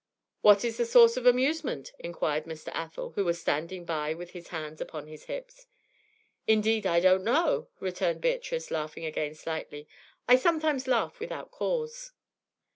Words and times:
'What 0.41 0.65
is 0.65 0.77
the 0.77 0.87
source 0.87 1.15
of 1.15 1.27
amusement?' 1.27 1.91
inquired 1.99 2.45
Mr. 2.45 2.69
Athel, 2.73 3.11
who 3.11 3.23
was 3.23 3.39
standing 3.39 3.85
by 3.85 4.15
with 4.15 4.31
his 4.31 4.47
hands 4.47 4.81
upon 4.81 5.05
his 5.05 5.25
hips. 5.25 5.67
'Indeed 6.47 6.87
I 6.87 6.99
don't 6.99 7.23
know,' 7.23 7.67
returned 7.79 8.19
Beatrice, 8.19 8.71
laughing 8.71 9.05
again 9.05 9.35
slightly. 9.35 9.87
'I 10.27 10.37
sometimes 10.37 10.87
laugh 10.87 11.19
without 11.19 11.51
cause.' 11.51 12.13